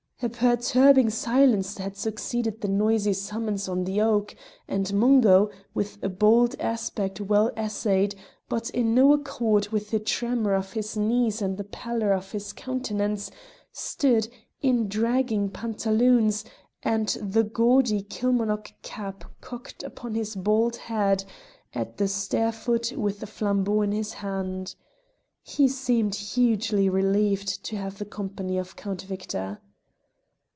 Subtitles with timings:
[0.23, 4.35] A perturbing silence had succeeded the noisy summons on the oak,
[4.67, 8.13] and Mungo, with a bold aspect well essayed,
[8.47, 12.53] but in no accord with the tremour of his knees and the pallor of his
[12.53, 13.31] countenance,
[13.71, 14.27] stood,
[14.61, 16.45] in dragging pantaloons
[16.83, 21.25] and the gaudy Kilmarnock cap cocked upon his bald head,
[21.73, 24.75] at the stair foot with a flambeau in his hand.
[25.41, 29.59] He seemed hugely relieved to have the company of Count Victor.